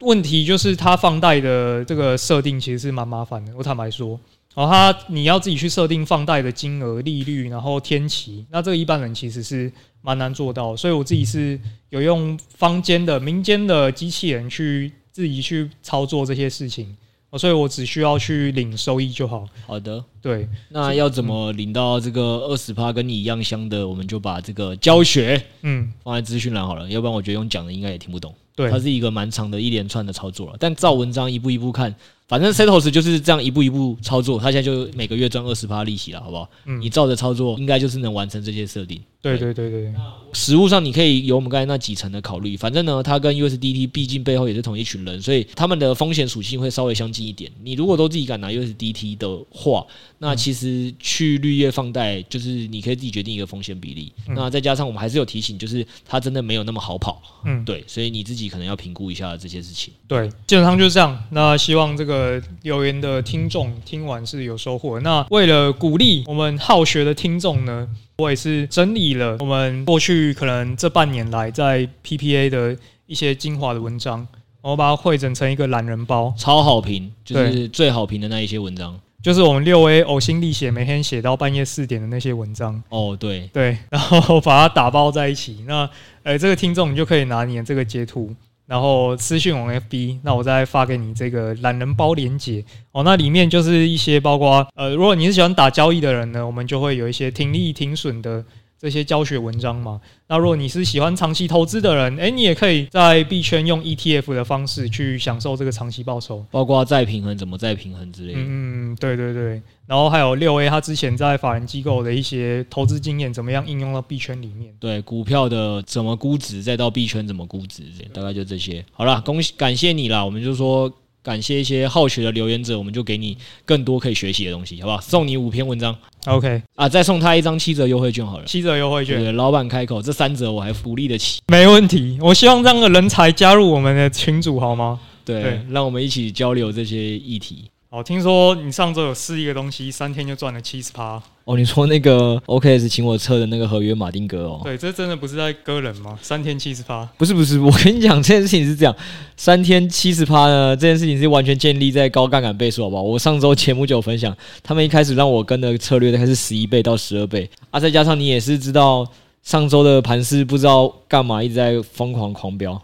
[0.00, 3.52] 问题就是，它放贷的这个设定其实是蛮麻烦的。
[3.56, 4.20] 我坦白说。
[4.54, 16.96] 哦，他你要自己去设定放贷的金额、利率，然后天期，那这个一般人其实是蛮难做到，所以我自己是有用坊间的、民间的机器人去自己去操作这些事情，
[17.30, 19.44] 哦，所以我只需要去领收益就好。
[19.66, 23.86] 好的，对，那要怎么领到这个二十趴跟你一样香的？
[23.88, 28.32] 我们就把这个教学嗯放在资讯栏好了，要不然我觉得用讲的应该也听不懂。
[28.56, 30.56] 对，它是一个蛮长的一连串的操作了。
[30.58, 31.94] 但照文章一步一步看。
[32.26, 36.48] 反正 Setos 就是这样一步一步操作，他现在就每个月赚二十趴利息了，好不好？
[36.64, 38.98] 嗯，你照着操作，应该就是能完成这些设定。
[39.20, 39.94] 对对对对，对。
[40.32, 47.50] 实物上你可以有我们刚才那几层的考虑，反正呢，它跟 USDT 毕竟背后也是同一群人，所以他们的风险属性会稍微相近一点。
[47.62, 49.86] 你如果都自己敢拿 USDT 的话，
[50.18, 54.10] 那其实去绿叶放贷就是你可以自己决定一个风险比例。
[54.28, 57.22] 嗯、那再加上我们还是有提醒，就是它真的没有那么好跑。
[57.44, 59.92] 嗯，对，所以你自己可能要评估一下这些事情。
[60.06, 61.16] 对，基本上就是这样。
[61.30, 64.98] 那希望这个留言的听众听完是有收获。
[65.00, 72.76] 那为了鼓励我们好学的听众呢，我也是整理了我们过去可能这半年来在 PPA 的
[73.06, 74.26] 一些精华的文章，
[74.62, 82.82] 我把它汇整成一个懒人包，超好评，就是最好评的那一些文章，就是我们六 A 呕心沥血每天写到半夜四点的那些文章。
[82.90, 85.64] 哦，对对，然后把它打包在一起。
[85.66, 85.88] 那
[86.24, 88.34] 呃，这个听众你就可以拿你的这个截图。
[88.66, 93.02] 然后私讯我 FB，那我再发给你这个懒人包连接哦。
[93.02, 98.44] 那里面就是一些包括呃，如果你是喜欢打交易的人呢，我们就会有一些停利停损的
[98.84, 99.98] 这些教学文章嘛。
[100.28, 108.40] 那如果你是喜欢长期投资的人，哎，你也可以在币圈用 ETF 的方式去享受这个长期报酬，包括再平衡怎么再平衡之类的。
[108.42, 109.62] 嗯，对对对。
[109.86, 114.74] 然后还有六 A 他之前在法人机构的一些投资经验，怎么样应用到币圈里面？
[114.78, 118.84] 对，股票的怎么估值，再到币圈怎么估值，大概就这些。
[118.92, 120.92] 好了，恭喜感谢你啦，我们就说
[121.24, 125.00] 感谢一些好学的留言者，我们就给你更多可以学习的东西，好不好？
[125.00, 132.18] 送你五篇文章，OK 啊，再送他一张七折优惠券好了，七折优惠券，对，老板开口，这三折我还福利得起，没问题。
[132.20, 135.00] 我希望这样的人才加入我们的群组，好吗？
[135.24, 137.70] 对，对让我们一起交流这些议题。
[137.88, 141.22] 哦，听说你上周有试一个东西，三天就赚了七十趴。
[141.44, 144.60] 哦，你说那个 OKS 请我测的那个合约马丁格哦？
[144.64, 146.18] 对，这真的不是在割人吗？
[146.22, 147.04] 三天七十趴？
[147.18, 148.96] 不是不是， 我跟你讲，这件事情是这样，
[149.36, 153.02] 三天七十趴呢，这件事情是完全建立在高杠杆倍数，好不好？
[153.02, 159.06] 我上周节目就有分享，他们一开始让我跟的策略大概是十一倍到十二倍啊，再加上你也是知道，
[159.42, 162.80] 上周的盘势不知道干嘛一直在疯狂狂飙。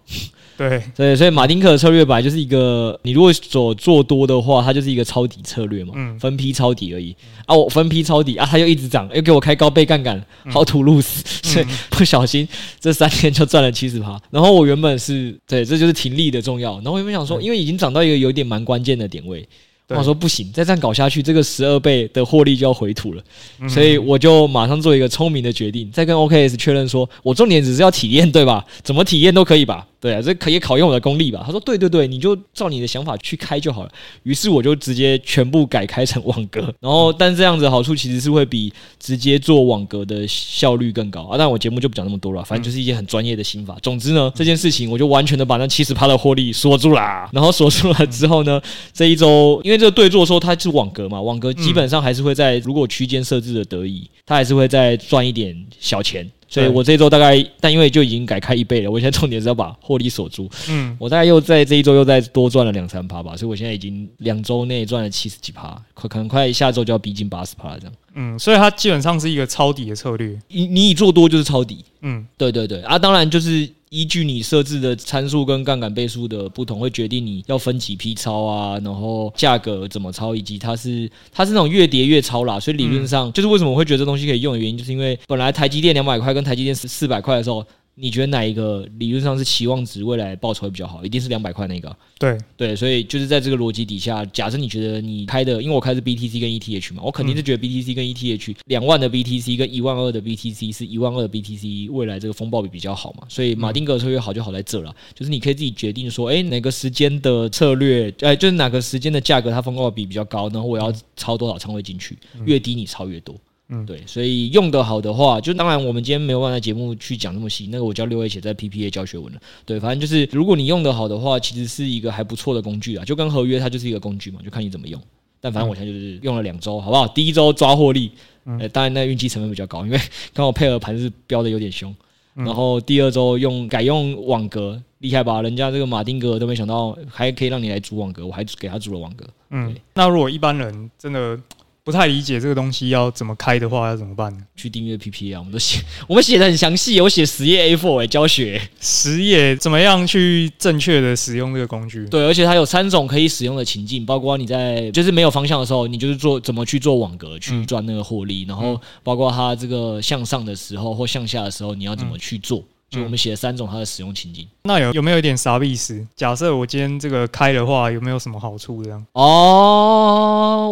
[0.69, 7.57] 对对，所以马丁克的策略本来就是一个，你如果做做多的话，它就是一个抄底策略嘛，嗯，分批抄底而已啊。
[7.57, 12.47] 我分批抄底啊，它又一直涨，又给我开高倍杠杆，好土露死，所以不小心
[12.79, 14.21] 这三天就赚了七十趴。
[14.31, 16.75] 然后我原本是对，这就是停利的重要。
[16.75, 19.49] 然后我原本想说，因为已经涨到一个有点蛮关键的点位。
[19.93, 23.23] 我说不行，再这样搞下去，这个十二倍的获利就要回吐了，
[23.69, 28.65] 所以我就马上做一个聪明的决定，再跟 OKS 确认说，我重点只是要体验，对吧？
[28.85, 29.85] 怎么体验都可以吧？
[30.01, 31.43] 对啊，这可以考验我的功力吧？
[31.45, 33.93] 他说对对对，你就照你的想法去开就好了。
[34.23, 41.37] 于是我就直接全部改开成网格，然后但这样子的好处其实是会比直接做网格的效率更高啊。
[41.37, 43.77] 但我节目就不讲那么多了，反正就是一些很专业的心法。
[43.83, 47.29] 总之呢，这件事情我就完全的把那七十趴的获利锁住啦。
[47.33, 48.59] 然后锁住了之后呢，
[48.95, 56.27] 这一周因为这个对做说它是网格嘛，网格基本上还是会在如果区间设置的得宜，它还是会再赚一点小钱。
[56.51, 60.51] 所以我这一周大概，但因为就已经改开一倍了，我现在 重点是要把获利锁住。
[60.69, 67.95] 嗯，我大概又在这一周又再多赚了两三趴吧，所以我现在已经两周内赚了七十几趴，可可能快下周就要逼近八十趴了这样。
[68.15, 71.85] 嗯，所以它基本上是一个抄底的策略，你你以做多就是抄底。
[72.03, 73.69] 嗯，对对对啊，当然就是。
[73.91, 82.61] 依据你设置的参数跟杠杆倍数的不同，会决定你要分几批抄啊，然后价格怎么抄，以及它是它是那种越跌越抄啦。
[82.61, 87.67] 所以理论上，就是为什么我会觉得这东西可以用的原因，就是因为本来台积电两百块跟台积电四四百块的时候。
[88.01, 91.05] 你觉得哪一个理论上是期望值未来报酬会比较好？
[91.05, 91.95] 一定是两百块那个。
[92.19, 103.27] 对对，所以就是在这个逻辑底下，假设你觉得你开的，因为我开的是 BTC 跟 ETH 嘛，我肯定是觉得 BTC 跟 ETH 两万的 BTC 跟一万二的 BTC 是一万二的 BTC 未来这个风暴比比较好嘛。
[103.29, 113.35] 所以马丁格策略好就好在这了，就是你可以自己决定说，哎，哪个时间的策略，哎，就是哪个时间的价格它风暴比比较高，然后我要超多少仓位进去，越低你超越多。
[113.35, 113.41] 嗯，
[113.87, 119.41] 对，所以用得好的话，就当然我们今天没有办法在节目去讲那么细，那个我叫六 A 写在 PPA 教学文了。
[119.65, 125.01] 对，反正就是如果你用得好的话，其实是一个还不错的工具啊，就跟合约它就是一个工具嘛，就看你怎么用。
[125.41, 127.07] 但反正我现在就是用了两周，好不好？
[127.07, 128.11] 第一周抓获利，
[128.59, 129.99] 呃，当然那运气成本比较高， 因为
[130.35, 131.95] 刚好配合盘是飙的有点凶。
[132.35, 135.43] 然后第二周用改用网格，厉害吧？
[135.43, 139.25] 人家这个马丁格都没想到还可以让你来组网格，我还给他组了网格。
[139.51, 141.39] 嗯，那如果一般人真的。
[141.83, 144.39] 不太理解这个东西要怎么开的话，要怎么办呢？
[144.55, 152.07] 去订阅 PPA 啊，我们都写，我们写的很详细，我写十页 A four 哎，教学十页怎么样去正确的使用这个工具？
[152.09, 162.63] 对，而且它有三种可以使用的情境，包括你在就是没有方向的时候，你就是做怎么去做网格去赚那个获利，嗯、然后包括它这个向上的时候或向下的时候，你要怎么去做？
[162.91, 164.45] 就我们写了三种它的使用情境。
[164.65, 166.05] 那有有没有一点啥意思？
[166.17, 168.83] 假设我今天这个开的话，有没有什么好处？
[168.83, 170.20] 这样哦，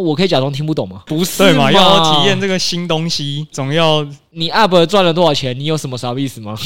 [0.09, 1.03] 我可以假装听不懂吗？
[1.07, 1.71] 不是对嘛？
[1.71, 5.59] 要体验这个新东西，总要你 App 赚了多少钱？
[5.59, 6.57] 你有什么啥意思吗？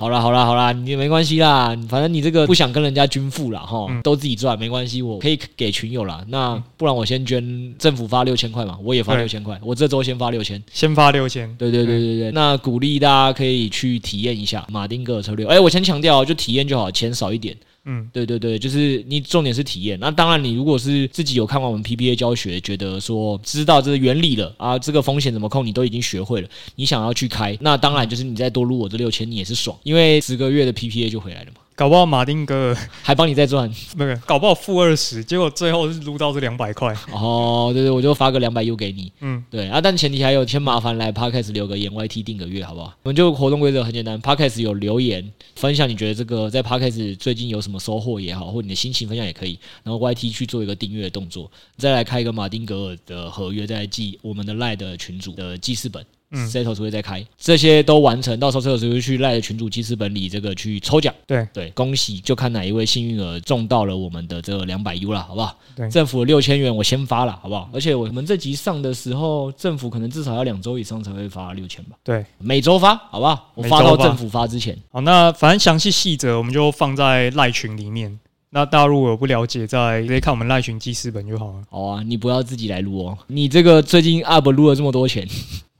[0.00, 6.24] 好啦好啦好啦，你没关系啦，反正你这个不想跟人家均富啦哈，都自己赚没关系，我可以给群友啦。
[6.28, 11.52] 那不然我先捐，政府发六千块嘛，我也发六千块，我这周先发六千，先发六千。
[11.56, 15.44] 对对对对对，那鼓励大家可以去体验一下马丁格尔策略。
[15.46, 17.56] 哎，我先强调，就体验就好，钱少一点。
[17.84, 19.98] 嗯，对对对，就是你重点是体验。
[19.98, 31.60] 那当然，你如果是自己有看完我们 PPA 教学，觉得说知道这个原理了啊，这个风险怎么控，你都已经学会了，你想要去开，那当然就是你再多撸我这六千，你也是爽，因为十个月的 PPA 就回来了嘛。
[31.78, 34.16] 搞不好马丁哥 还帮你再赚，那个？
[34.26, 36.92] 搞不好负二十，结果最后是撸到这两百块。
[37.12, 39.12] 哦，对对，我就发个两百 U 给你。
[39.20, 42.92] 嗯，对啊，但前提还有，先麻烦来 Podcast 留个言，YT 订个月，好不好？
[43.04, 45.24] 我们就活动规则很简单，Podcast 有留言
[45.54, 49.56] 分享，你觉得这个在 Podcast 最近有什么收获也好，或你的心情分享也可以。
[49.84, 56.04] 然后 YT 去做一个订阅的动作，再来开一个马丁格尔的合约，再来记我们的 Line 的群主的记事本。
[56.30, 61.14] 嗯，Setos 会再开，这些都完成，到时候 Setos 会去赖的群主记事本里这个去抽奖。
[61.26, 65.56] 对对，恭喜，就看哪一位幸运儿中到了我们的这个两百 U 了，好不好？
[65.74, 67.70] 对，政府六千元我先发了，好不好？
[67.72, 71.96] 而且我们这集上的时候，政府可能至少要两周以上才会发六千吧？
[72.04, 73.50] 对，每周发，好不好？
[73.54, 74.76] 我发到政府发之前。
[74.90, 78.18] 好，那反正详细细则我们就放在赖群里面。
[78.50, 81.62] 那大家如果不了解，再直接看我们赖群记事本就好了。
[81.70, 85.26] 好啊，你不要自己来录哦，你这个最近 UP 录了这么多钱。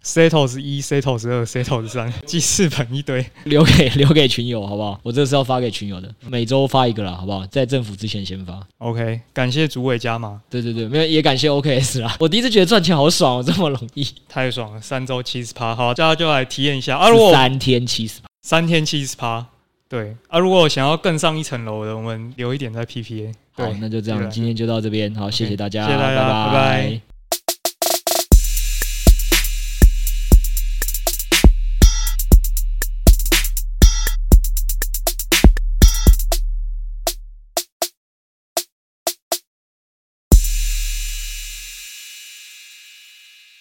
[0.04, 4.98] Setos 一，Setos 二，Setos 三，记事本一堆，留给 留给群友，好不好？
[5.02, 7.46] 我这是要发给群友的，每周发一个啦，好不好？
[7.48, 8.58] 在政府之前先发。
[8.78, 10.40] OK，感谢主委加码。
[10.48, 12.16] 对对对，没有也感谢 OKS 啦。
[12.20, 14.80] 我第一次觉得赚钱好爽哦，这么容易，太爽了。
[14.80, 17.10] 三周七十趴，好，大家就来体验一下啊！
[17.10, 19.44] 如果三天七十趴，三天七十趴，
[19.88, 20.38] 对啊。
[20.38, 23.32] 如果想要更上一层楼的，我们留一点在 PPA。
[23.52, 27.17] 好，那就这样，今天就到这边，好，谢谢大家，谢谢大家，拜拜。